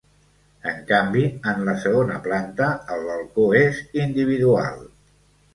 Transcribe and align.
En 0.71 0.79
canvi, 0.91 1.25
en 1.51 1.61
la 1.67 1.75
segona 1.83 2.17
planta, 2.29 2.71
el 2.97 3.05
balcó 3.13 3.47
és 3.63 3.85
individual. 4.07 4.85